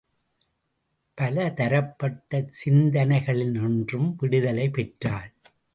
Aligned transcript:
பலதரப்பட்ட 1.17 2.49
சிந்தனைகளினின்றும் 2.65 4.09
விடுதலை 4.17 4.69
பெற்றாள். 4.69 5.31